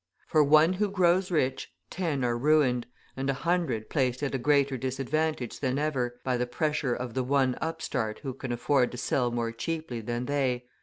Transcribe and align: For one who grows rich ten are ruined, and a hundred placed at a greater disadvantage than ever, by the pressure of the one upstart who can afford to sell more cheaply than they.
For 0.25 0.43
one 0.43 0.73
who 0.73 0.89
grows 0.89 1.29
rich 1.29 1.71
ten 1.91 2.23
are 2.25 2.35
ruined, 2.35 2.87
and 3.15 3.29
a 3.29 3.35
hundred 3.35 3.87
placed 3.87 4.23
at 4.23 4.33
a 4.33 4.39
greater 4.39 4.75
disadvantage 4.75 5.59
than 5.59 5.77
ever, 5.77 6.19
by 6.23 6.37
the 6.37 6.47
pressure 6.47 6.95
of 6.95 7.13
the 7.13 7.23
one 7.23 7.55
upstart 7.61 8.17
who 8.23 8.33
can 8.33 8.51
afford 8.51 8.89
to 8.93 8.97
sell 8.97 9.29
more 9.29 9.51
cheaply 9.51 10.01
than 10.01 10.25
they. 10.25 10.65